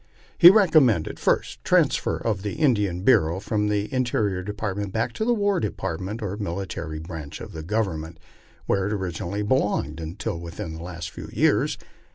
He 0.35 0.49
recom 0.49 0.85
mended: 0.85 1.19
"First, 1.19 1.63
the 1.63 1.69
transfer 1.69 2.17
of 2.17 2.41
the 2.41 2.53
Indian 2.53 3.01
Bureau 3.03 3.39
from 3.39 3.67
the 3.67 3.87
Interior 3.93 4.41
Depart 4.41 4.77
ment 4.77 4.91
back 4.91 5.13
to 5.13 5.25
the 5.25 5.35
War 5.35 5.59
Department, 5.59 6.23
or 6.23 6.37
military 6.37 6.97
branch 6.97 7.39
of 7.39 7.51
the 7.51 7.61
Government, 7.61 8.17
where 8.65 8.87
it 8.87 8.93
originally 8.93 9.43
belonged, 9.43 9.99
until 9.99 10.39
within 10.39 10.73
the 10.73 10.81
last 10.81 11.11
few 11.11 11.29
years. 11.31 11.77